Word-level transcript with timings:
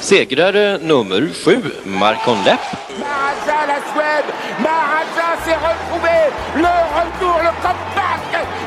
Segrare 0.00 0.78
nummer 0.78 1.28
sju, 1.44 1.56
Marcon 1.84 2.38
Lepp. 2.44 2.60
Maharaja 2.98 3.66
la 3.70 3.78
Suède, 3.92 4.30
Maharaja 4.58 5.28
s'est 5.44 5.60
retrouvé, 5.68 6.18
le 6.56 6.74
retour, 6.98 7.36
le 7.46 7.52
comeback 7.64 8.22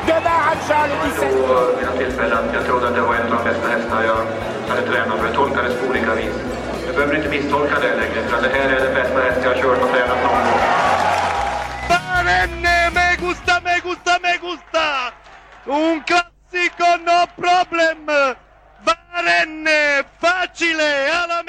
de 0.06 0.16
Maharaja 0.26 0.86
le 0.86 0.94
17. 1.10 1.28
Vid 1.28 1.76
mina 1.76 1.92
tillfällen. 1.98 2.44
Jag 2.54 2.64
trodde 2.66 2.88
att 2.88 2.94
det 2.94 3.00
var 3.00 3.14
en 3.14 3.32
av 3.32 3.38
de 3.38 3.44
bästa 3.50 3.68
hästar 3.68 4.02
jag 4.04 4.20
hade 4.68 4.86
tränat 4.86 5.18
för. 5.18 5.26
Jag 5.26 5.34
tolkades 5.34 5.74
på 5.80 5.86
olika 5.90 6.14
vis. 6.14 6.34
Du 6.86 6.92
behöver 6.92 7.16
inte 7.16 7.28
misstolka 7.28 7.74
det 7.80 7.96
längre, 7.96 8.28
för 8.28 8.42
det 8.42 8.48
här 8.48 8.68
är 8.70 8.80
den 8.84 8.94
bästa 8.94 9.20
häst 9.20 9.40
jag 9.42 9.50
har 9.50 9.62
kört 9.62 9.82
och 9.82 9.90
tränat 9.90 10.22
någon 10.22 10.44
gång. 10.46 10.60
Barenne, 11.88 12.90
me 12.94 13.16
gusta, 13.26 13.54
me 13.64 13.74
gusta, 13.88 14.12
me 14.22 14.32
gusta! 14.46 14.86
Un 15.66 16.02
classico, 16.08 16.88
no 17.08 17.18
problem! 17.42 18.34
Barenne, 19.24 20.02
facile, 20.20 21.12
alla! 21.12 21.42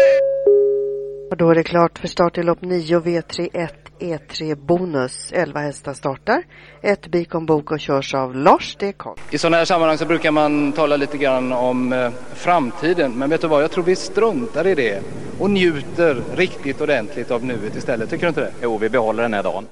Och 1.31 1.37
då 1.37 1.49
är 1.49 1.55
det 1.55 1.63
klart 1.63 1.99
för 1.99 2.07
start 2.07 2.37
i 2.37 2.43
lopp 2.43 2.61
9 2.61 2.99
V31 2.99 3.69
E3 3.99 4.55
Bonus. 4.55 5.31
11 5.31 5.59
hästar 5.59 5.93
startar. 5.93 6.43
Ett 6.81 7.07
Bikon 7.07 7.45
Bok 7.45 7.71
och 7.71 7.79
körs 7.79 8.13
av 8.13 8.35
Lars 8.35 8.75
D. 8.79 8.93
Karl. 8.97 9.17
I 9.31 9.37
sådana 9.37 9.57
här 9.57 9.65
sammanhang 9.65 9.97
så 9.97 10.05
brukar 10.05 10.31
man 10.31 10.71
tala 10.71 10.97
lite 10.97 11.17
grann 11.17 11.51
om 11.51 11.93
eh, 11.93 12.11
framtiden. 12.35 13.11
Men 13.11 13.29
vet 13.29 13.41
du 13.41 13.47
vad, 13.47 13.63
jag 13.63 13.71
tror 13.71 13.83
vi 13.83 13.95
struntar 13.95 14.67
i 14.67 14.75
det 14.75 15.01
och 15.39 15.49
njuter 15.49 16.21
riktigt 16.35 16.81
ordentligt 16.81 17.31
av 17.31 17.43
nuet 17.43 17.75
istället. 17.75 18.09
Tycker 18.09 18.25
du 18.25 18.29
inte 18.29 18.41
det? 18.41 18.51
Jo, 18.61 18.77
vi 18.77 18.89
behåller 18.89 19.23
den 19.23 19.33
här 19.33 19.43
dagen. 19.43 19.65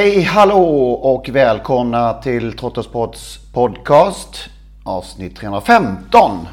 Hej, 0.00 0.22
hallå 0.22 0.92
och 0.92 1.28
välkomna 1.28 2.12
till 2.12 2.52
Trottosports 2.56 3.40
podcast 3.52 4.48
avsnitt 4.84 5.36
315 5.36 6.48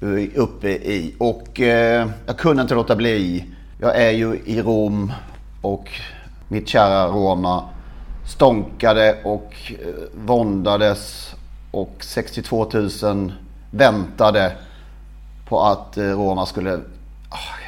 vi 0.00 0.24
är 0.24 0.38
uppe 0.38 0.68
i. 0.68 1.14
Och 1.18 1.60
eh, 1.60 2.08
jag 2.26 2.38
kunde 2.38 2.62
inte 2.62 2.74
låta 2.74 2.96
bli. 2.96 3.44
Jag 3.80 3.96
är 3.96 4.10
ju 4.10 4.40
i 4.44 4.62
Rom 4.62 5.12
och 5.62 5.90
mitt 6.48 6.68
kära 6.68 7.06
Roma 7.06 7.64
stånkade 8.26 9.18
och 9.24 9.54
eh, 9.68 9.94
våndades 10.14 11.34
och 11.70 11.96
62 12.00 12.70
000 13.02 13.32
väntade 13.70 14.52
på 15.48 15.62
att 15.62 15.96
eh, 15.96 16.04
Roma 16.04 16.46
skulle 16.46 16.80
ah, 17.28 17.65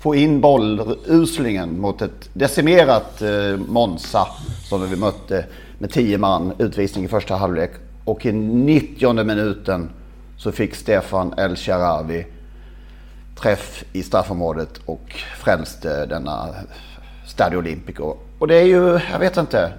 få 0.00 0.14
in 0.14 0.40
bolluslingen 0.40 1.80
mot 1.80 2.02
ett 2.02 2.30
decimerat 2.32 3.22
eh, 3.22 3.56
Monza 3.68 4.26
som 4.68 4.90
vi 4.90 4.96
mötte 4.96 5.44
med 5.78 5.90
10 5.90 6.18
man 6.18 6.52
utvisning 6.58 7.04
i 7.04 7.08
första 7.08 7.36
halvlek. 7.36 7.70
Och 8.04 8.26
i 8.26 8.32
90 8.32 9.24
minuten 9.24 9.90
så 10.36 10.52
fick 10.52 10.74
Stefan 10.74 11.34
El 11.38 11.56
Sharawi 11.56 12.26
träff 13.36 13.84
i 13.92 14.02
straffområdet 14.02 14.80
och 14.86 15.14
frälste 15.38 16.06
denna 16.06 16.48
Stadio 17.26 17.58
Olimpico. 17.58 18.16
Och 18.38 18.48
det 18.48 18.54
är 18.54 18.64
ju, 18.64 19.00
jag 19.12 19.18
vet 19.18 19.36
inte. 19.36 19.72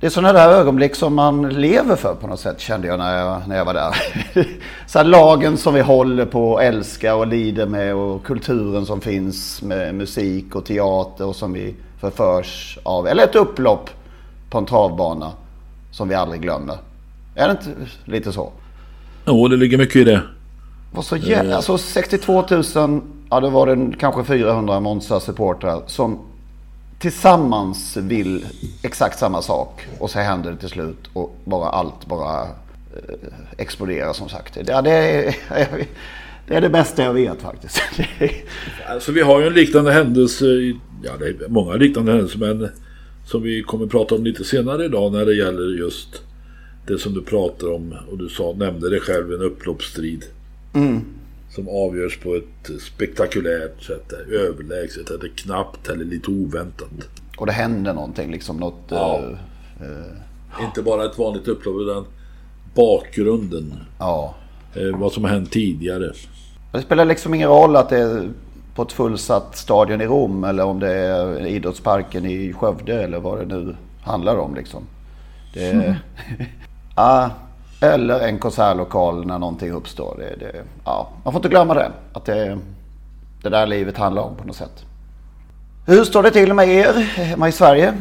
Det 0.00 0.06
är 0.06 0.10
sådana 0.10 0.32
där 0.32 0.48
ögonblick 0.48 0.94
som 0.94 1.14
man 1.14 1.48
lever 1.48 1.96
för 1.96 2.14
på 2.14 2.26
något 2.26 2.40
sätt 2.40 2.60
kände 2.60 2.86
jag 2.88 2.98
när 2.98 3.18
jag, 3.18 3.42
när 3.48 3.56
jag 3.56 3.64
var 3.64 3.74
där. 3.74 3.96
Så 4.86 5.02
lagen 5.02 5.56
som 5.56 5.74
vi 5.74 5.80
håller 5.80 6.26
på 6.26 6.50
och 6.52 6.62
älskar 6.62 7.14
och 7.14 7.26
lider 7.26 7.66
med 7.66 7.94
och 7.94 8.24
kulturen 8.24 8.86
som 8.86 9.00
finns 9.00 9.62
med 9.62 9.94
musik 9.94 10.54
och 10.54 10.64
teater 10.64 11.26
och 11.26 11.36
som 11.36 11.52
vi 11.52 11.74
förförs 12.00 12.78
av. 12.82 13.06
Eller 13.06 13.24
ett 13.24 13.34
upplopp 13.34 13.90
på 14.50 14.58
en 14.58 14.66
travbana 14.66 15.32
som 15.90 16.08
vi 16.08 16.14
aldrig 16.14 16.40
glömmer. 16.42 16.76
Är 17.34 17.48
det 17.48 17.52
inte 17.52 17.90
lite 18.04 18.32
så? 18.32 18.52
Jo, 19.26 19.48
det 19.48 19.56
ligger 19.56 19.78
mycket 19.78 19.96
i 19.96 20.04
det. 20.04 20.22
Och 20.94 21.04
så, 21.04 21.16
ja, 21.16 21.54
alltså 21.54 21.78
62 21.78 22.44
000, 22.50 23.00
ja 23.30 23.40
det 23.40 23.50
var 23.50 23.66
det 23.66 23.96
kanske 23.98 24.24
400 24.24 24.80
Monza-supportrar 24.80 25.82
som 25.86 26.18
tillsammans 26.98 27.96
vill 27.96 28.46
exakt 28.82 29.18
samma 29.18 29.42
sak. 29.42 29.86
Och 29.98 30.10
så 30.10 30.18
händer 30.18 30.50
det 30.50 30.56
till 30.56 30.68
slut 30.68 31.10
och 31.12 31.36
bara 31.44 31.68
allt 31.68 32.06
bara 32.06 32.42
eh, 32.42 33.28
exploderar 33.56 34.12
som 34.12 34.28
sagt. 34.28 34.58
Ja, 34.66 34.82
det, 34.82 34.90
är, 34.90 35.36
det 36.46 36.54
är 36.54 36.60
det 36.60 36.68
bästa 36.68 37.02
jag 37.02 37.14
vet 37.14 37.42
faktiskt. 37.42 37.82
alltså 38.88 39.12
vi 39.12 39.20
har 39.20 39.40
ju 39.40 39.46
en 39.46 39.52
liknande 39.52 39.92
händelse, 39.92 40.46
ja 41.02 41.12
det 41.18 41.26
är 41.26 41.48
många 41.48 41.72
liknande 41.72 42.12
händelser 42.12 42.38
men 42.38 42.68
som 43.26 43.42
vi 43.42 43.62
kommer 43.62 43.86
prata 43.86 44.14
om 44.14 44.24
lite 44.24 44.44
senare 44.44 44.84
idag 44.84 45.12
när 45.12 45.26
det 45.26 45.34
gäller 45.34 45.78
just 45.78 46.22
det 46.86 46.98
som 46.98 47.14
du 47.14 47.22
pratar 47.22 47.74
om 47.74 47.94
och 48.10 48.18
du 48.18 48.28
sa, 48.28 48.52
nämnde 48.52 48.90
det 48.90 49.00
själv, 49.00 49.32
en 49.32 49.42
upploppsstrid. 49.42 50.24
Mm. 50.74 51.04
Som 51.50 51.68
avgörs 51.68 52.18
på 52.18 52.34
ett 52.34 52.82
spektakulärt 52.82 53.82
sätt, 53.82 54.12
överlägset 54.32 55.10
eller 55.10 55.28
knappt 55.28 55.88
eller 55.88 56.04
lite 56.04 56.30
oväntat. 56.30 56.88
Och 57.38 57.46
det 57.46 57.52
händer 57.52 57.94
någonting 57.94 58.30
liksom, 58.30 58.56
något... 58.56 58.82
Ja. 58.88 59.20
Uh, 59.22 59.86
uh, 59.88 60.64
Inte 60.64 60.82
bara 60.82 61.04
ett 61.04 61.18
vanligt 61.18 61.48
upplopp 61.48 61.80
utan 61.80 62.06
bakgrunden. 62.74 63.74
Ja. 63.98 64.34
Uh, 64.76 64.98
vad 64.98 65.12
som 65.12 65.24
har 65.24 65.30
hänt 65.30 65.52
tidigare. 65.52 66.12
Det 66.72 66.82
spelar 66.82 67.04
liksom 67.04 67.34
ingen 67.34 67.48
roll 67.48 67.76
att 67.76 67.88
det 67.88 67.98
är 67.98 68.28
på 68.74 68.82
ett 68.82 68.92
fullsatt 68.92 69.56
stadion 69.56 70.00
i 70.00 70.06
Rom 70.06 70.44
eller 70.44 70.64
om 70.64 70.80
det 70.80 70.92
är 70.92 71.46
idrottsparken 71.46 72.26
i 72.26 72.52
Skövde 72.52 73.02
eller 73.02 73.20
vad 73.20 73.38
det 73.38 73.56
nu 73.56 73.76
handlar 74.02 74.36
om 74.36 74.54
liksom. 74.54 74.82
Det 75.54 75.70
mm. 75.70 75.94
ja, 76.96 77.30
eller 77.80 78.20
en 78.20 78.38
konsertlokal 78.38 79.26
när 79.26 79.38
någonting 79.38 79.72
uppstår. 79.72 80.16
Det, 80.18 80.46
det, 80.46 80.62
ja, 80.84 81.08
man 81.24 81.32
får 81.32 81.38
inte 81.38 81.48
glömma 81.48 81.74
det. 81.74 81.90
Att 82.12 82.24
det 82.24 82.58
det 83.42 83.48
där 83.48 83.66
livet 83.66 83.96
handlar 83.96 84.22
om 84.22 84.36
på 84.36 84.46
något 84.46 84.56
sätt. 84.56 84.84
Hur 85.86 86.04
står 86.04 86.22
det 86.22 86.30
till 86.30 86.54
med 86.54 86.68
er 86.68 86.92
hemma 86.92 87.48
i 87.48 87.52
Sverige? 87.52 87.94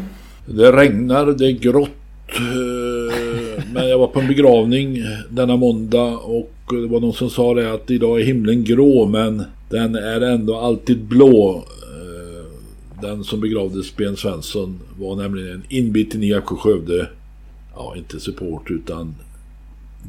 Det 0.46 0.72
regnar, 0.72 1.25
det 1.25 1.46
är 1.46 1.52
grått. 1.52 1.90
Eh, 2.28 3.63
men 3.74 3.90
jag 3.90 4.00
var 4.00 4.07
på 4.07 4.19
en 4.19 4.28
begravning 4.28 4.98
denna 5.30 5.56
måndag 5.56 6.18
och 6.18 6.54
det 6.69 6.88
var 6.88 7.00
någon 7.00 7.13
som 7.13 7.30
sa 7.30 7.54
det 7.54 7.74
att 7.74 7.92
idag 7.92 8.22
är 8.22 8.25
himlen 8.25 8.63
grå 8.63 9.06
men 9.06 9.44
den 9.69 9.96
är 9.96 10.22
ändå 10.22 10.60
alltid 10.60 11.04
blå. 11.04 11.63
Eh, 11.81 12.46
den 13.02 13.24
som 13.24 13.42
begravdes, 13.42 13.96
Ben 13.96 14.18
Svensson, 14.18 14.80
var 15.00 15.16
nämligen 15.16 15.52
en 15.52 15.63
inbiten 15.69 16.24
IFK 16.24 16.56
Skövde. 16.56 17.10
Ja, 17.75 17.94
inte 17.98 18.19
support 18.19 18.72
utan 18.72 19.16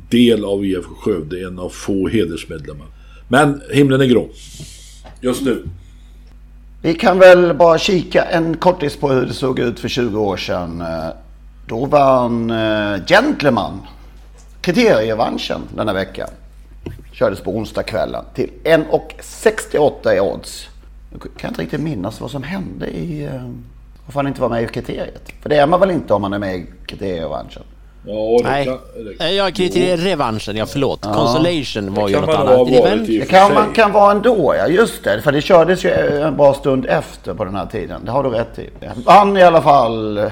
del 0.08 0.44
av 0.44 0.64
IFK 0.64 0.94
Skövde, 0.94 1.46
en 1.46 1.58
av 1.58 1.68
få 1.68 2.08
hedersmedlemmar. 2.08 2.86
Men 3.28 3.62
himlen 3.70 4.00
är 4.00 4.06
grå. 4.06 4.28
Just 5.20 5.42
nu. 5.42 5.64
Vi 6.82 6.94
kan 6.94 7.18
väl 7.18 7.54
bara 7.54 7.78
kika 7.78 8.22
en 8.22 8.56
kortis 8.56 8.96
på 8.96 9.08
hur 9.08 9.26
det 9.26 9.34
såg 9.34 9.58
ut 9.58 9.80
för 9.80 9.88
20 9.88 10.20
år 10.20 10.36
sedan. 10.36 10.80
Eh, 10.80 11.08
då 11.66 11.86
vann 11.86 12.50
eh, 12.50 13.04
Gentleman 13.06 13.80
kriterierevanschen 14.60 15.60
denna 15.76 15.92
vecka. 15.92 16.28
Kördes 17.12 17.40
på 17.40 17.56
onsdagskvällen 17.56 18.24
till 18.34 18.50
1,68 18.64 20.16
i 20.16 20.20
odds. 20.20 20.68
Nu 21.12 21.18
kan 21.18 21.30
jag 21.40 21.50
inte 21.50 21.62
riktigt 21.62 21.80
minnas 21.80 22.20
vad 22.20 22.30
som 22.30 22.42
hände 22.42 22.86
i... 22.86 23.24
Eh, 23.24 23.50
varför 24.06 24.20
han 24.20 24.26
inte 24.26 24.40
var 24.40 24.48
med 24.48 24.62
i 24.62 24.66
kriteriet. 24.66 25.32
För 25.42 25.48
det 25.48 25.56
är 25.56 25.66
man 25.66 25.80
väl 25.80 25.90
inte 25.90 26.14
om 26.14 26.22
man 26.22 26.32
är 26.32 26.38
med 26.38 26.56
i 26.56 26.66
kriterierevanschen? 26.86 27.62
Ja, 28.06 28.40
Nej, 28.44 28.64
kan, 29.18 29.36
jag 29.36 29.54
kritiserar 29.54 29.96
revanschen, 29.96 30.56
ja 30.56 30.66
förlåt. 30.66 31.00
Ja. 31.02 31.14
Consolation 31.14 31.94
var 31.94 32.08
ju 32.08 32.20
något 32.20 32.34
annat. 32.34 33.06
Det 33.06 33.28
kan 33.28 33.54
man 33.54 33.72
kan 33.72 33.92
vara 33.92 34.12
ändå, 34.12 34.54
ja 34.58 34.66
just 34.66 35.04
det. 35.04 35.22
För 35.22 35.32
det 35.32 35.40
kördes 35.40 35.84
ju 35.84 35.90
en 36.22 36.36
bra 36.36 36.54
stund 36.54 36.86
efter 36.86 37.34
på 37.34 37.44
den 37.44 37.54
här 37.54 37.66
tiden. 37.66 38.00
Det 38.04 38.10
har 38.10 38.22
du 38.22 38.30
rätt 38.30 38.58
i. 38.58 38.70
Han 39.06 39.36
i 39.36 39.42
alla 39.42 39.62
fall 39.62 40.30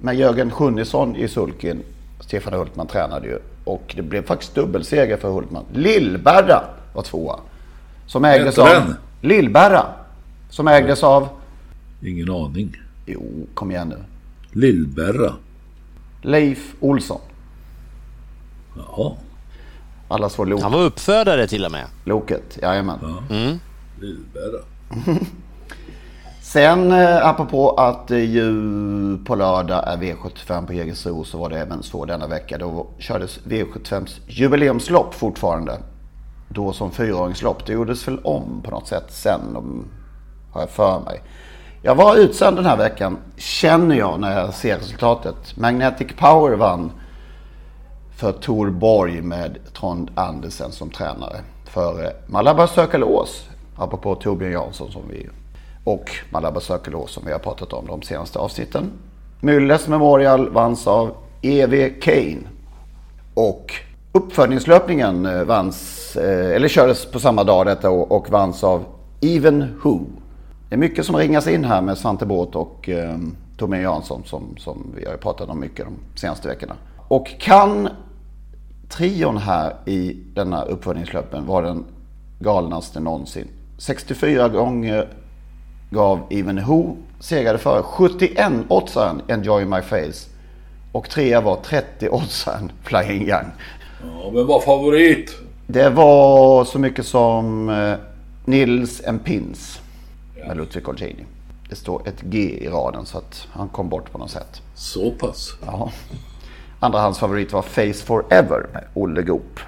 med 0.00 0.16
Jörgen 0.16 0.50
Sjunnesson 0.50 1.16
i 1.16 1.28
sulken. 1.28 1.82
Stefan 2.20 2.52
Hultman 2.52 2.86
tränade 2.86 3.26
ju. 3.26 3.38
Och 3.64 3.94
det 3.96 4.02
blev 4.02 4.26
faktiskt 4.26 4.54
dubbelseger 4.54 5.16
för 5.16 5.28
Hultman. 5.28 5.64
Lillberra 5.72 6.62
var 6.94 7.02
tvåa. 7.02 7.36
Som 8.06 8.24
ägdes 8.24 8.58
av... 8.58 8.66
den? 8.66 8.94
Lillberra. 9.20 9.86
Som 10.50 10.68
ägdes 10.68 11.02
av... 11.02 11.28
Ingen 12.04 12.30
aning. 12.30 12.76
Jo, 13.06 13.22
kom 13.54 13.70
igen 13.70 13.88
nu. 13.88 13.96
Lillberra. 14.60 15.32
Leif 16.22 16.74
Olsson. 16.80 17.20
Jaha. 18.76 19.12
Allas 20.08 20.38
vår. 20.38 20.62
Han 20.62 20.72
var 20.72 20.82
uppfödare 20.82 21.46
till 21.46 21.64
och 21.64 21.72
med. 21.72 21.86
Loket, 22.04 22.58
jajamän. 22.62 22.98
Mm. 23.30 23.58
Lillberra. 24.00 24.64
Sen 26.42 26.92
eh, 26.92 27.26
apropå 27.26 27.70
att 27.70 28.10
eh, 28.10 28.18
ju 28.18 29.18
på 29.24 29.34
lördag 29.34 29.84
är 29.86 29.96
V75 29.96 30.66
på 30.66 30.72
Jägersro 30.72 31.24
så 31.24 31.38
var 31.38 31.50
det 31.50 31.58
även 31.58 31.82
så 31.82 32.04
denna 32.04 32.26
vecka. 32.26 32.58
Då 32.58 32.86
kördes 32.98 33.40
V75s 33.44 34.20
jubileumslopp 34.26 35.14
fortfarande. 35.14 35.78
Då 36.48 36.72
som 36.72 36.90
fyraåringslopp. 36.90 37.66
Det 37.66 37.72
gjordes 37.72 38.08
väl 38.08 38.18
om 38.18 38.62
på 38.64 38.70
något 38.70 38.88
sätt 38.88 39.04
sen 39.08 39.56
om, 39.56 39.84
har 40.52 40.60
jag 40.60 40.70
för 40.70 41.00
mig. 41.00 41.22
Jag 41.82 41.94
var 41.94 42.16
utsänd 42.16 42.56
den 42.56 42.66
här 42.66 42.76
veckan 42.76 43.18
känner 43.36 43.96
jag 43.96 44.20
när 44.20 44.40
jag 44.40 44.54
ser 44.54 44.78
resultatet. 44.78 45.56
Magnetic 45.56 46.08
Power 46.16 46.56
vann 46.56 46.92
för 48.16 48.32
Tor 48.32 48.70
Borg 48.70 49.22
med 49.22 49.58
Trond 49.72 50.10
Andersen 50.14 50.72
som 50.72 50.90
tränare. 50.90 51.40
För 51.64 52.04
eh, 52.04 52.10
Malabar 52.26 52.66
Circle 52.66 53.04
Ås, 53.04 53.48
apropå 53.76 54.14
Torbjörn 54.14 54.52
Jansson 54.52 54.92
som 54.92 55.02
vi 55.10 55.28
och 55.84 56.10
Malabar 56.30 56.60
Circle 56.60 56.96
Ås 56.96 57.10
som 57.10 57.22
vi 57.26 57.32
har 57.32 57.38
pratat 57.38 57.72
om 57.72 57.86
de 57.86 58.02
senaste 58.02 58.38
avsnitten. 58.38 58.90
Mylles 59.40 59.88
Memorial 59.88 60.50
vanns 60.50 60.86
av 60.86 61.14
E.V. 61.42 61.90
Kane. 61.90 62.48
Och 63.34 63.72
uppföljningslöpningen 64.12 65.26
eh, 65.26 65.42
vanns, 65.42 66.16
eh, 66.16 66.56
eller 66.56 66.68
kördes 66.68 67.06
på 67.06 67.20
samma 67.20 67.44
dag 67.44 67.66
detta 67.66 67.90
år 67.90 68.12
och 68.12 68.30
vanns 68.30 68.64
av 68.64 68.84
Even 69.20 69.80
Who. 69.82 70.00
Det 70.68 70.74
är 70.74 70.78
mycket 70.78 71.06
som 71.06 71.16
ringas 71.16 71.46
in 71.46 71.64
här 71.64 71.82
med 71.82 71.98
Svante 71.98 72.26
Båth 72.26 72.56
och 72.56 72.88
eh, 72.88 73.16
Torbjörn 73.56 73.82
Jansson 73.82 74.22
som, 74.24 74.56
som 74.58 74.94
vi 74.96 75.06
har 75.06 75.16
pratat 75.16 75.48
om 75.48 75.60
mycket 75.60 75.84
de 75.84 76.18
senaste 76.20 76.48
veckorna. 76.48 76.76
Och 77.08 77.28
kan 77.38 77.88
trion 78.88 79.36
här 79.36 79.74
i 79.86 80.16
denna 80.34 80.62
uppföljningslöpen 80.62 81.46
vara 81.46 81.66
den 81.66 81.84
galnaste 82.38 83.00
någonsin. 83.00 83.48
64 83.78 84.48
gånger 84.48 85.08
gav 85.90 86.20
Even 86.30 86.64
Who 86.64 86.96
segrade 87.20 87.58
före 87.58 87.82
71 87.82 88.52
oddsaren 88.68 89.22
Enjoy 89.28 89.64
My 89.64 89.80
Face. 89.80 90.28
Och 90.92 91.10
trea 91.10 91.40
var 91.40 91.56
30 91.56 92.08
oddsaren 92.08 92.72
Flying 92.82 93.22
Young. 93.22 93.46
Ja, 94.02 94.30
men 94.32 94.46
var 94.46 94.60
favorit? 94.60 95.36
Det 95.66 95.90
var 95.90 96.64
så 96.64 96.78
mycket 96.78 97.06
som 97.06 97.68
eh, 97.68 97.94
Nils 98.44 99.04
and 99.06 99.24
Pins 99.24 99.80
med 100.46 100.56
Ludvig 100.56 100.84
Colgjini. 100.84 101.24
Det 101.68 101.76
står 101.76 102.08
ett 102.08 102.20
G 102.22 102.38
i 102.38 102.68
raden 102.68 103.06
så 103.06 103.18
att 103.18 103.46
han 103.52 103.68
kom 103.68 103.88
bort 103.88 104.12
på 104.12 104.18
något 104.18 104.30
sätt. 104.30 104.62
Så 104.74 105.10
pass? 105.10 105.54
Ja. 105.66 105.92
Andra 106.80 107.00
hans 107.00 107.18
favorit 107.18 107.52
var 107.52 107.62
Face 107.62 108.04
Forever 108.06 108.66
med 108.72 108.84
Olle 108.94 109.22
Goop. 109.22 109.60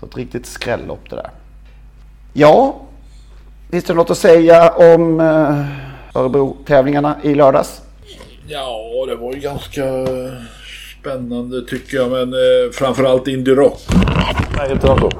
Så 0.00 0.06
ett 0.06 0.16
riktigt 0.16 0.46
skrällopp 0.46 1.10
det 1.10 1.16
där. 1.16 1.30
Ja, 2.32 2.80
finns 3.70 3.84
det 3.84 3.94
något 3.94 4.10
att 4.10 4.18
säga 4.18 4.70
om 4.70 5.20
eh, 5.20 5.66
Örebro-tävlingarna 6.14 7.16
i 7.22 7.34
lördags? 7.34 7.82
Ja, 8.46 9.06
det 9.08 9.16
var 9.16 9.32
ju 9.34 9.40
ganska 9.40 9.82
spännande 11.00 11.66
tycker 11.66 11.96
jag. 11.96 12.10
Men 12.10 12.32
eh, 12.32 12.70
framförallt 12.72 13.28
Indy 13.28 13.50
Rock. 13.50 13.80
Nej, 14.56 14.78
han 14.82 14.98
så? 14.98 15.10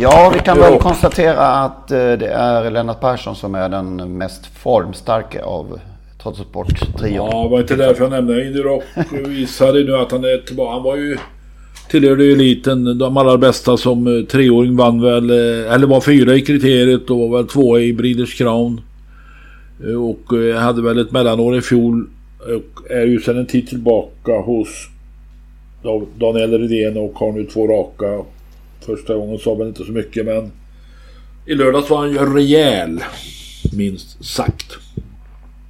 Ja, 0.00 0.30
vi 0.34 0.40
kan 0.40 0.58
väl 0.58 0.78
konstatera 0.78 1.46
att 1.46 1.90
eh, 1.90 1.96
det 1.98 2.26
är 2.28 2.70
Lennart 2.70 3.00
Persson 3.00 3.36
som 3.36 3.54
är 3.54 3.68
den 3.68 4.18
mest 4.18 4.46
formstarka 4.46 5.44
av 5.44 5.80
Trottosport-trion. 6.22 7.14
Ja, 7.14 7.42
det 7.42 7.48
var 7.48 7.60
inte 7.60 7.76
därför 7.76 8.02
jag 8.02 8.10
nämnde 8.10 8.46
Indy 8.46 8.60
Rock. 8.60 8.84
Visade 9.26 9.84
nu 9.84 9.96
att 9.96 10.12
han 10.12 10.24
är 10.24 10.46
tillbaka. 10.46 10.70
Han 10.72 10.82
var 10.82 10.96
ju 10.96 11.18
tillhörde 11.90 12.24
ju 12.24 12.32
eliten. 12.32 12.98
De 12.98 13.16
allra 13.16 13.36
bästa 13.36 13.76
som 13.76 14.06
eh, 14.18 14.24
treåring 14.24 14.76
vann 14.76 15.02
väl, 15.02 15.30
eh, 15.30 15.72
eller 15.74 15.86
var 15.86 16.00
fyra 16.00 16.34
i 16.34 16.40
kriteriet 16.40 17.10
och 17.10 17.18
var 17.18 17.36
väl 17.38 17.46
tvåa 17.48 17.80
i 17.80 17.92
Breeders 17.92 18.38
Crown. 18.38 18.80
Och 19.98 20.36
hade 20.60 20.82
väl 20.82 20.98
ett 20.98 21.12
mellanår 21.12 21.56
i 21.56 21.60
fjol. 21.60 22.06
Och 22.40 22.90
är 22.90 23.06
ju 23.06 23.20
sedan 23.20 23.38
en 23.38 23.46
tid 23.46 23.68
tillbaka 23.68 24.32
hos 24.46 24.68
Da- 25.82 26.06
Daniel 26.18 26.58
Redén 26.68 26.96
och 26.96 27.18
har 27.18 27.32
nu 27.32 27.44
två 27.44 27.66
raka. 27.66 28.24
Första 28.88 29.14
gången 29.14 29.38
sa 29.38 29.54
väl 29.54 29.68
inte 29.68 29.84
så 29.84 29.92
mycket 29.92 30.26
men 30.26 30.52
i 31.46 31.54
lördags 31.54 31.90
var 31.90 31.98
han 31.98 32.10
ju 32.10 32.34
rejäl. 32.34 33.00
Minst 33.72 34.24
sagt. 34.24 34.72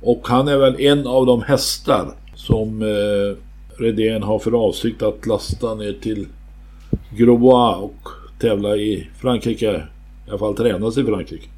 Och 0.03 0.29
han 0.29 0.49
är 0.49 0.57
väl 0.57 0.81
en 0.81 1.07
av 1.07 1.27
de 1.27 1.43
hästar 1.43 2.15
som 2.35 2.83
eh, 2.83 3.37
Redén 3.83 4.23
har 4.23 4.39
för 4.39 4.67
avsikt 4.67 5.03
att 5.03 5.27
lasta 5.27 5.75
ner 5.75 5.93
till 5.93 6.27
Grosbois 7.17 7.77
och 7.79 8.09
tävla 8.41 8.77
i 8.77 9.09
Frankrike. 9.21 9.83
I 10.27 10.31
alla 10.31 10.39
fall 10.39 10.57
tränas 10.57 10.99
i 10.99 11.05
Frankrike. 11.05 11.49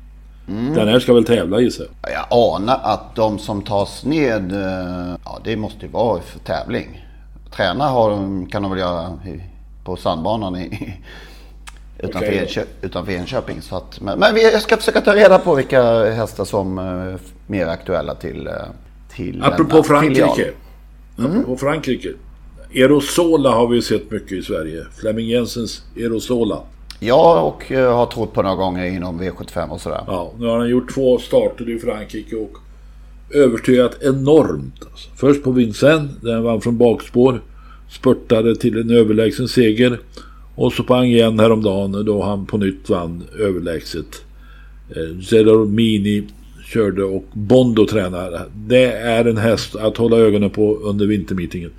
Mm. 0.49 0.75
Den 0.75 0.89
här 0.89 1.01
ska 1.01 1.15
väl 1.15 1.25
tävla 1.25 1.61
gissar 1.61 1.87
jag. 2.03 2.13
Jag 2.13 2.27
anar 2.57 2.81
att 2.83 3.15
de 3.17 3.39
som 3.39 3.63
tas 3.63 4.05
ned, 4.05 4.53
eh, 4.53 5.17
ja 5.25 5.41
det 5.45 5.57
måste 5.57 5.87
ju 5.87 5.93
vara 5.93 6.21
för 6.21 6.39
tävling. 6.39 7.05
Träna 7.57 7.85
har, 7.89 8.11
de- 8.11 8.47
kan 8.47 8.63
de 8.63 8.71
väl 8.71 8.81
göra 8.81 9.07
i, 9.27 9.41
på 9.85 9.97
sandbanan 9.97 10.57
i, 10.57 10.95
utanför, 12.03 12.29
Okej. 12.29 12.39
Enköp, 12.39 12.69
utanför 12.83 13.13
Enköping. 13.13 13.63
Så 13.63 13.77
att, 13.77 14.01
men 14.01 14.19
men 14.19 14.35
vi, 14.35 14.53
jag 14.53 14.63
ska 14.63 14.77
försöka 14.77 15.01
ta 15.01 15.15
reda 15.15 15.39
på 15.39 15.55
vilka 15.55 16.05
hästar 16.05 16.45
som 16.45 16.79
eh, 16.79 16.85
är 16.85 17.19
mer 17.47 17.67
aktuella 17.67 18.15
till, 18.15 18.47
eh, 18.47 18.53
till 19.17 19.43
Apropå 19.43 19.71
denna 19.71 19.83
Frankrike. 19.83 20.27
filial. 20.37 20.51
Apropå 21.19 21.57
Frankrike. 21.57 22.09
Aerosola 22.75 23.51
har 23.51 23.67
vi 23.69 23.83
sett 23.83 24.11
mycket 24.11 24.33
i 24.33 24.43
Sverige. 24.43 24.85
Flemming 25.01 25.27
Jensens 25.29 25.83
Aerosola. 25.97 26.61
Ja, 27.01 27.41
och 27.41 27.73
eh, 27.73 27.97
har 27.97 28.07
trott 28.07 28.33
på 28.33 28.43
några 28.43 28.57
gånger 28.57 28.85
inom 28.85 29.21
V75 29.23 29.69
och 29.69 29.81
sådär. 29.81 30.05
Ja, 30.07 30.33
nu 30.39 30.47
har 30.47 30.59
han 30.59 30.69
gjort 30.69 30.95
två 30.95 31.19
starter 31.19 31.71
i 31.71 31.79
Frankrike 31.79 32.37
och 32.37 32.53
övertygat 33.35 34.03
enormt. 34.03 34.75
Alltså. 34.91 35.11
Först 35.17 35.43
på 35.43 35.51
Vincennes, 35.51 36.11
där 36.23 36.35
han 36.35 36.43
vann 36.43 36.61
från 36.61 36.79
bakspår. 36.79 37.41
Spurtade 37.91 38.57
till 38.57 38.81
en 38.81 38.91
överlägsen 38.91 39.49
seger. 39.49 40.01
Och 40.61 40.73
så 40.73 40.83
pang 40.83 41.07
igen 41.07 41.39
häromdagen 41.39 42.05
då 42.05 42.23
han 42.23 42.47
på 42.47 42.59
nytt 42.59 42.89
vann 42.89 43.25
överlägset. 43.39 44.25
Eh, 44.91 45.23
Zero 45.23 45.65
Mini 45.65 46.25
körde 46.73 47.05
och 47.05 47.25
Bondo 47.33 47.87
tränade. 47.87 48.43
Det 48.55 48.93
är 48.93 49.25
en 49.25 49.37
häst 49.37 49.77
att 49.77 49.97
hålla 49.97 50.17
ögonen 50.17 50.51
på 50.51 50.75
under 50.75 51.07
vintermeetinget. 51.07 51.73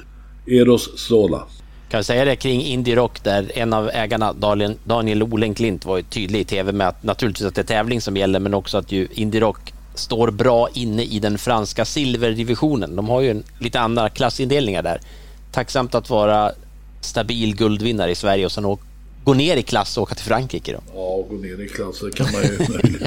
Eros 0.48 1.00
Sola. 1.00 1.44
Kan 1.90 2.00
vi 2.00 2.04
säga 2.04 2.26
det 2.26 2.36
kring 2.36 2.62
Indie 2.62 2.96
Rock 2.96 3.24
där 3.24 3.52
en 3.56 3.74
av 3.74 3.90
ägarna, 3.94 4.34
Daniel, 4.34 4.74
Daniel 4.84 5.24
Olenklint, 5.24 5.86
var 5.86 5.98
ju 5.98 6.04
tydlig 6.04 6.40
i 6.40 6.44
TV 6.44 6.72
med 6.72 6.88
att 6.88 7.04
naturligtvis 7.04 7.48
att 7.48 7.56
det 7.56 7.62
är 7.62 7.66
tävling 7.66 8.02
som 8.02 8.18
gäller 8.18 8.40
men 8.40 8.54
också 8.54 8.78
att 8.78 8.92
ju 8.92 9.08
Indie 9.14 9.42
Rock 9.42 9.74
står 9.96 10.32
bra 10.32 10.70
inne 10.74 11.04
i 11.04 11.20
den 11.20 11.38
franska 11.38 11.86
silverdivisionen. 11.86 12.96
De 12.96 13.10
har 13.10 13.22
ju 13.22 13.32
en, 13.32 13.44
lite 13.60 13.80
andra 13.80 14.10
klassindelningar 14.10 14.84
där. 14.84 15.02
Tacksamt 15.52 15.96
att 15.96 16.10
vara 16.10 16.52
stabil 17.02 17.56
guldvinnare 17.56 18.12
i 18.12 18.16
Sverige 18.16 18.46
och 18.46 18.52
sen 18.52 18.78
gå 19.24 19.34
ner 19.34 19.58
i 19.58 19.62
klass 19.62 19.98
och 19.98 20.04
åka 20.04 20.16
till 20.16 20.26
Frankrike 20.26 20.72
då. 20.72 20.80
Ja, 20.96 21.26
gå 21.30 21.36
ner 21.42 21.62
i 21.62 21.68
klass 21.68 22.00
det 22.00 22.12
kan 22.16 22.28
man 22.34 22.42
ju 22.42 22.58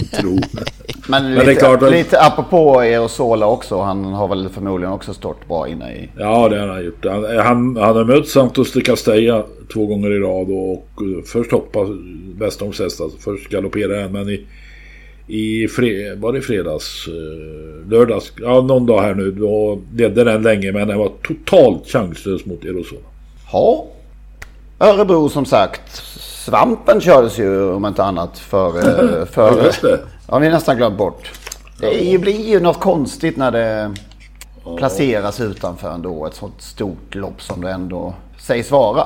tro. 0.21 0.39
Men, 1.09 1.23
Men 1.23 1.33
lite, 1.35 1.45
det 1.45 1.53
är 1.53 1.55
klart 1.55 1.83
att- 1.83 1.93
lite 1.93 2.21
apropå 2.21 2.79
Aerosola 2.79 3.47
också. 3.47 3.81
Han 3.81 4.05
har 4.05 4.29
väl 4.29 4.49
förmodligen 4.49 4.93
också 4.93 5.15
stått 5.15 5.49
bra 5.49 5.69
inne 5.69 5.93
i... 5.97 6.09
Ja, 6.19 6.49
det 6.49 6.61
har 6.61 6.69
han 6.69 6.85
gjort. 6.85 7.05
Han, 7.05 7.25
han, 7.25 7.77
han 7.77 7.97
har 7.97 8.05
mött 8.05 8.29
Santos 8.29 8.73
de 8.73 8.81
Castella 8.81 9.45
två 9.73 9.87
gånger 9.87 10.11
i 10.13 10.19
rad 10.19 10.51
och, 10.51 10.73
och 10.73 11.27
först 11.27 11.53
hoppas 11.53 11.89
Westholms 12.39 12.81
alltså. 12.81 13.11
Först 13.21 13.49
galopperade 13.51 14.03
han 14.03 14.13
men 14.13 14.29
i, 14.29 14.47
i 15.27 15.69
fre, 15.69 16.15
var 16.15 16.33
det 16.33 16.39
i 16.39 16.43
fredags? 16.43 17.07
eh, 17.09 17.91
lördags? 17.91 18.33
Ja, 18.41 18.61
någon 18.61 18.87
dag 18.87 19.03
här 19.03 19.15
nu. 19.15 19.31
Då 19.31 19.79
ledde 19.97 20.25
den 20.25 20.43
länge 20.43 20.73
men 20.73 20.89
den 20.89 20.99
var 20.99 21.13
totalt 21.23 21.87
chanslös 21.89 22.47
mot 22.47 22.65
Aerosola. 22.65 23.01
Ja. 23.53 23.85
Örebro 24.79 25.29
som 25.29 25.45
sagt. 25.45 26.03
Svampen 26.45 27.01
kördes 27.01 27.39
ju 27.39 27.73
om 27.73 27.87
inte 27.87 28.05
annat 28.05 28.39
för... 28.39 28.69
eh, 28.79 29.27
för 29.31 29.73
Ja. 29.83 29.97
Ja, 30.29 30.39
vi 30.39 30.47
har 30.47 30.53
nästan 30.53 30.77
glömt 30.77 30.99
bort. 30.99 31.31
Det 31.81 32.21
blir 32.21 32.49
ju 32.49 32.61
något 32.61 32.81
konstigt 32.81 33.37
när 33.37 33.51
det 33.51 33.95
placeras 34.77 35.41
utanför 35.41 35.91
ändå 35.91 36.27
ett 36.27 36.35
sånt 36.35 36.63
stort 36.63 37.15
lopp 37.15 37.43
som 37.43 37.61
det 37.61 37.71
ändå 37.71 38.15
sägs 38.39 38.71
vara. 38.71 39.05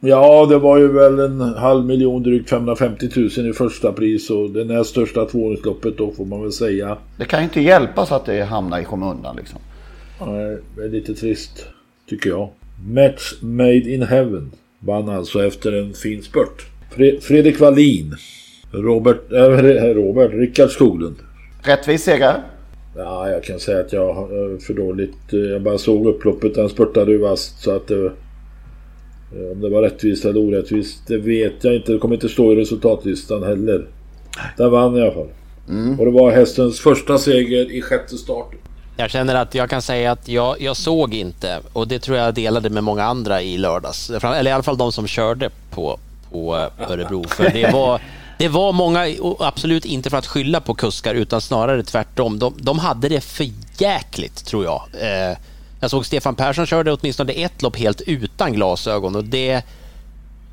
Ja, 0.00 0.46
det 0.46 0.58
var 0.58 0.78
ju 0.78 0.92
väl 0.92 1.18
en 1.18 1.40
halv 1.40 1.84
miljon, 1.86 2.22
drygt 2.22 2.50
550 2.50 3.08
000 3.16 3.50
i 3.50 3.52
första 3.52 3.92
pris 3.92 4.30
och 4.30 4.50
det 4.50 4.64
näst 4.64 4.90
största 4.90 5.24
tvååringsloppet 5.24 5.98
då 5.98 6.10
får 6.10 6.24
man 6.24 6.42
väl 6.42 6.52
säga. 6.52 6.96
Det 7.16 7.24
kan 7.24 7.40
ju 7.40 7.44
inte 7.44 7.60
hjälpas 7.60 8.12
att 8.12 8.24
det 8.24 8.42
hamnar 8.42 8.78
i 8.80 8.84
skymundan 8.84 9.36
liksom. 9.36 9.58
Nej, 10.26 10.58
det 10.76 10.82
är 10.82 10.88
lite 10.88 11.14
trist 11.14 11.66
tycker 12.08 12.30
jag. 12.30 12.48
Match 12.86 13.34
Made 13.42 13.90
in 13.90 14.02
Heaven 14.02 14.50
vann 14.80 15.08
alltså 15.08 15.44
efter 15.46 15.72
en 15.72 15.94
fin 15.94 16.22
spurt. 16.22 16.66
Fre 16.90 17.20
Fredrik 17.20 17.60
Wallin. 17.60 18.14
Robert, 18.72 19.32
äh, 19.32 19.94
Robert, 19.94 20.32
Rickard 20.34 20.70
Skoglund. 20.70 21.16
Rättvis 21.62 22.02
seger. 22.04 22.42
Ja, 22.96 23.30
jag 23.30 23.44
kan 23.44 23.60
säga 23.60 23.80
att 23.80 23.92
jag 23.92 24.12
har 24.14 24.58
för 24.60 24.74
dåligt. 24.74 25.32
eh, 25.32 25.38
Jag 25.38 25.62
bara 25.62 25.78
såg 25.78 26.06
upploppet. 26.06 26.56
Han 26.56 26.68
spurtade 26.68 27.12
ju 27.12 27.18
vasst 27.18 27.62
så 27.62 27.70
att 27.76 27.86
det... 27.88 28.06
eh, 28.06 29.50
Om 29.52 29.60
det 29.60 29.68
var 29.70 29.82
rättvist 29.82 30.24
eller 30.24 30.40
orättvist, 30.40 31.06
det 31.06 31.18
vet 31.18 31.64
jag 31.64 31.74
inte. 31.74 31.92
Det 31.92 31.98
kommer 31.98 32.14
inte 32.14 32.28
stå 32.28 32.52
i 32.52 32.56
resultatlistan 32.56 33.42
heller. 33.42 33.86
Den 34.56 34.70
vann 34.70 34.96
i 34.96 35.00
alla 35.02 35.12
fall. 35.12 35.28
Och 35.98 36.04
det 36.04 36.10
var 36.10 36.30
hästens 36.30 36.80
första 36.80 37.18
seger 37.18 37.72
i 37.72 37.82
sjätte 37.82 38.16
starten. 38.16 38.58
Jag 39.00 39.10
känner 39.10 39.34
att 39.34 39.54
jag 39.54 39.70
kan 39.70 39.82
säga 39.82 40.12
att 40.12 40.28
jag, 40.28 40.60
jag 40.60 40.76
såg 40.76 41.14
inte 41.14 41.60
och 41.72 41.88
det 41.88 41.98
tror 41.98 42.18
jag 42.18 42.34
delade 42.34 42.70
med 42.70 42.84
många 42.84 43.04
andra 43.04 43.42
i 43.42 43.58
lördags. 43.58 44.10
Eller 44.10 44.50
i 44.50 44.52
alla 44.52 44.62
fall 44.62 44.76
de 44.76 44.92
som 44.92 45.06
körde 45.06 45.50
på, 45.70 45.98
på 46.30 46.56
eh, 46.56 46.90
Örebro. 46.90 47.24
För 47.28 47.50
det 47.50 47.72
var, 47.72 48.00
det 48.38 48.48
var 48.48 48.72
många, 48.72 49.06
absolut 49.38 49.84
inte 49.84 50.10
för 50.10 50.16
att 50.16 50.26
skylla 50.26 50.60
på 50.60 50.74
kuskar 50.74 51.14
utan 51.14 51.40
snarare 51.40 51.82
tvärtom. 51.82 52.38
De, 52.38 52.54
de 52.58 52.78
hade 52.78 53.08
det 53.08 53.20
för 53.20 53.46
jäkligt 53.78 54.44
tror 54.44 54.64
jag. 54.64 54.82
Eh, 55.00 55.36
jag 55.80 55.90
såg 55.90 56.06
Stefan 56.06 56.34
Persson 56.34 56.66
körde 56.66 56.92
åtminstone 56.92 57.32
ett 57.32 57.62
lopp 57.62 57.76
helt 57.76 58.00
utan 58.00 58.52
glasögon 58.52 59.16
och 59.16 59.24
det 59.24 59.62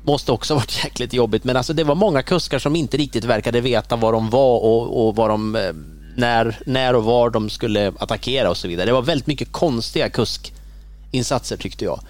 måste 0.04 0.32
också 0.32 0.54
ha 0.54 0.58
varit 0.60 0.84
jäkligt 0.84 1.12
jobbigt. 1.12 1.44
Men 1.44 1.56
alltså 1.56 1.72
det 1.72 1.84
var 1.84 1.94
många 1.94 2.22
kuskar 2.22 2.58
som 2.58 2.76
inte 2.76 2.96
riktigt 2.96 3.24
verkade 3.24 3.60
veta 3.60 3.96
var 3.96 4.12
de 4.12 4.30
var 4.30 4.58
och, 4.58 5.06
och 5.06 5.16
vad 5.16 5.30
de, 5.30 5.56
eh, 5.56 5.72
när, 6.16 6.58
när 6.66 6.94
och 6.94 7.04
var 7.04 7.30
de 7.30 7.50
skulle 7.50 7.92
attackera 7.98 8.50
och 8.50 8.56
så 8.56 8.68
vidare. 8.68 8.86
Det 8.86 8.92
var 8.92 9.02
väldigt 9.02 9.26
mycket 9.26 9.52
konstiga 9.52 10.08
kuskinsatser 10.08 11.56
tyckte 11.56 11.84
jag. 11.84 12.00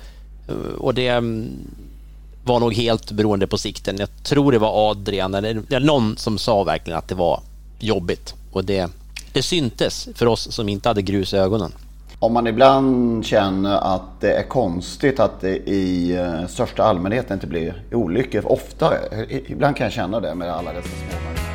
Eh, 0.48 0.54
och 0.78 0.94
det 0.94 1.08
mm, 1.08 1.50
var 2.44 2.60
nog 2.60 2.74
helt 2.74 3.12
beroende 3.12 3.46
på 3.46 3.58
sikten. 3.58 3.96
Jag 3.98 4.08
tror 4.22 4.52
det 4.52 4.58
var 4.58 4.90
Adrian 4.90 5.34
eller 5.34 5.80
någon 5.80 6.16
som 6.16 6.38
sa 6.38 6.64
verkligen 6.64 6.98
att 6.98 7.08
det 7.08 7.14
var 7.14 7.40
jobbigt. 7.78 8.34
Och 8.52 8.64
det, 8.64 8.90
det 9.32 9.42
syntes 9.42 10.08
för 10.14 10.26
oss 10.26 10.52
som 10.52 10.68
inte 10.68 10.88
hade 10.88 11.02
grus 11.02 11.34
i 11.34 11.36
ögonen. 11.36 11.72
Om 12.18 12.32
man 12.32 12.46
ibland 12.46 13.26
känner 13.26 13.94
att 13.94 14.20
det 14.20 14.32
är 14.32 14.42
konstigt 14.42 15.20
att 15.20 15.40
det 15.40 15.56
i 15.56 16.16
eh, 16.16 16.46
största 16.46 16.82
allmänhet 16.82 17.30
inte 17.30 17.46
blir 17.46 17.82
olyckor 17.92 18.46
oftare. 18.46 18.98
Eh, 19.10 19.50
ibland 19.50 19.76
kan 19.76 19.84
jag 19.84 19.92
känna 19.92 20.20
det 20.20 20.34
med 20.34 20.50
alla 20.50 20.72
dessa 20.72 20.88
små 20.88 21.45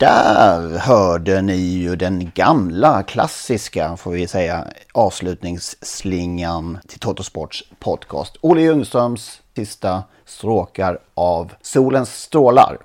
Där 0.00 0.78
hörde 0.78 1.42
ni 1.42 1.56
ju 1.56 1.96
den 1.96 2.30
gamla 2.34 3.02
klassiska, 3.02 3.96
får 3.96 4.10
vi 4.10 4.26
säga, 4.26 4.66
avslutningsslingan 4.92 6.78
till 6.88 6.98
Totosports 6.98 7.64
podcast. 7.78 8.36
Olle 8.40 8.60
Ljungströms 8.60 9.40
sista 9.56 10.02
stråkar 10.24 10.98
av 11.14 11.52
Solens 11.62 12.22
strålar. 12.22 12.78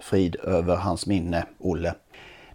Frid 0.00 0.36
över 0.36 0.76
hans 0.76 1.06
minne, 1.06 1.44
Olle. 1.58 1.94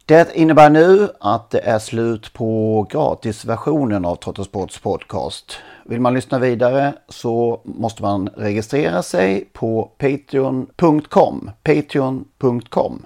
Det 0.05 0.35
innebär 0.35 0.69
nu 0.69 1.09
att 1.19 1.49
det 1.49 1.59
är 1.59 1.79
slut 1.79 2.33
på 2.33 2.87
gratisversionen 2.91 4.05
av 4.05 4.15
Trottosports 4.15 4.79
podcast. 4.79 5.57
Vill 5.85 6.01
man 6.01 6.13
lyssna 6.13 6.39
vidare 6.39 6.93
så 7.09 7.61
måste 7.63 8.01
man 8.01 8.27
registrera 8.27 9.03
sig 9.03 9.49
på 9.53 9.91
patreon.com. 9.97 11.51
Patreon.com 11.63 13.05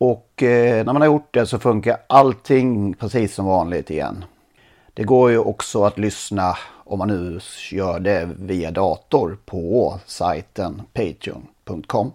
Och 0.00 0.42
eh, 0.42 0.84
när 0.84 0.92
man 0.92 1.02
har 1.02 1.06
gjort 1.06 1.34
det 1.34 1.46
så 1.46 1.58
funkar 1.58 1.96
allting 2.06 2.94
precis 2.94 3.34
som 3.34 3.46
vanligt 3.46 3.90
igen. 3.90 4.24
Det 4.94 5.04
går 5.04 5.30
ju 5.30 5.38
också 5.38 5.84
att 5.84 5.98
lyssna 5.98 6.56
om 6.84 6.98
man 6.98 7.08
nu 7.08 7.40
gör 7.72 8.00
det 8.00 8.28
via 8.38 8.70
dator 8.70 9.38
på 9.44 9.98
sajten 10.06 10.82
patreon.com. 10.92 12.12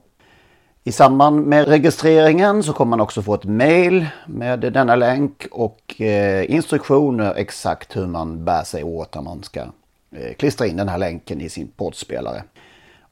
I 0.83 0.91
samband 0.91 1.47
med 1.47 1.67
registreringen 1.67 2.63
så 2.63 2.73
kommer 2.73 2.89
man 2.89 3.01
också 3.01 3.21
få 3.21 3.33
ett 3.33 3.45
mail 3.45 4.05
med 4.27 4.59
denna 4.59 4.95
länk 4.95 5.47
och 5.51 6.01
eh, 6.01 6.51
instruktioner 6.51 7.33
exakt 7.35 7.95
hur 7.95 8.07
man 8.07 8.45
bär 8.45 8.63
sig 8.63 8.83
åt 8.83 9.15
när 9.15 9.21
man 9.21 9.43
ska 9.43 9.59
eh, 10.11 10.33
klistra 10.37 10.67
in 10.67 10.77
den 10.77 10.89
här 10.89 10.97
länken 10.97 11.41
i 11.41 11.49
sin 11.49 11.67
poddspelare. 11.67 12.43